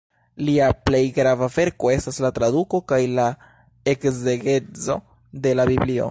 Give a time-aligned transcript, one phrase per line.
[0.45, 3.25] Lia plej grava verko estas la traduko kaj la
[3.95, 4.97] ekzegezo
[5.45, 5.99] de la Biblio.